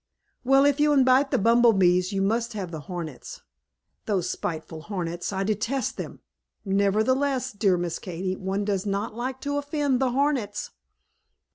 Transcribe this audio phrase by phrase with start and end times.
[0.43, 3.43] "Well, if you invite the Bumble bees you must have the Hornets."
[4.07, 6.21] "Those spiteful Hornets, I detest them!"
[6.65, 10.71] "Nevertheless, dear Miss Katy, one does not like to offend the Hornets."